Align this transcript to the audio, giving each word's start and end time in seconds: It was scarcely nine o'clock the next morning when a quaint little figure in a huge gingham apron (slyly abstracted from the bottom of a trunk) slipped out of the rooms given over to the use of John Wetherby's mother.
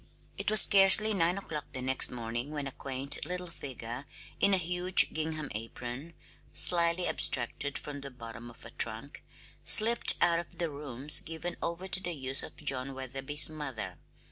It 0.35 0.49
was 0.49 0.61
scarcely 0.61 1.13
nine 1.13 1.37
o'clock 1.37 1.65
the 1.73 1.81
next 1.83 2.09
morning 2.09 2.49
when 2.49 2.65
a 2.65 2.71
quaint 2.71 3.23
little 3.23 3.51
figure 3.51 4.05
in 4.39 4.51
a 4.51 4.57
huge 4.57 5.13
gingham 5.13 5.51
apron 5.53 6.15
(slyly 6.51 7.05
abstracted 7.07 7.77
from 7.77 8.01
the 8.01 8.09
bottom 8.09 8.49
of 8.49 8.65
a 8.65 8.71
trunk) 8.71 9.23
slipped 9.63 10.15
out 10.19 10.39
of 10.39 10.57
the 10.57 10.71
rooms 10.71 11.19
given 11.19 11.55
over 11.61 11.87
to 11.87 12.01
the 12.01 12.13
use 12.13 12.41
of 12.41 12.55
John 12.55 12.95
Wetherby's 12.95 13.47
mother. 13.51 13.99